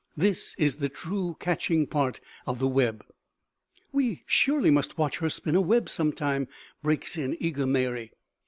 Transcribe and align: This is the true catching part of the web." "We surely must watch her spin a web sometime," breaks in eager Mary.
This 0.17 0.55
is 0.57 0.77
the 0.77 0.89
true 0.89 1.37
catching 1.39 1.85
part 1.85 2.19
of 2.47 2.57
the 2.57 2.67
web." 2.67 3.05
"We 3.91 4.23
surely 4.25 4.71
must 4.71 4.97
watch 4.97 5.19
her 5.19 5.29
spin 5.29 5.55
a 5.55 5.61
web 5.61 5.89
sometime," 5.89 6.47
breaks 6.81 7.17
in 7.19 7.37
eager 7.39 7.67
Mary. 7.67 8.11